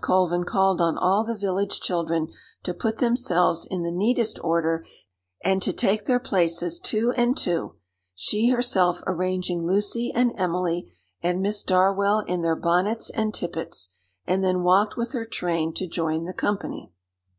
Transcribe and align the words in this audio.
Colvin 0.00 0.44
called 0.44 0.80
on 0.80 0.96
all 0.96 1.22
the 1.22 1.36
village 1.36 1.78
children 1.78 2.28
to 2.62 2.72
put 2.72 2.96
themselves 2.96 3.66
in 3.70 3.82
the 3.82 3.90
neatest 3.90 4.42
order, 4.42 4.86
and 5.44 5.60
to 5.60 5.70
take 5.70 6.06
their 6.06 6.18
places 6.18 6.78
two 6.78 7.12
and 7.14 7.36
two, 7.36 7.74
she 8.14 8.48
herself 8.48 9.02
arranging 9.06 9.66
Lucy 9.66 10.10
and 10.14 10.32
Emily 10.38 10.90
and 11.22 11.42
Miss 11.42 11.62
Darwell 11.62 12.20
in 12.20 12.40
their 12.40 12.56
bonnets 12.56 13.10
and 13.10 13.34
tippets; 13.34 13.90
and 14.26 14.42
then 14.42 14.62
walked 14.62 14.96
with 14.96 15.12
her 15.12 15.26
train 15.26 15.74
to 15.74 15.86
join 15.86 16.24
the 16.24 16.32
company. 16.32 16.90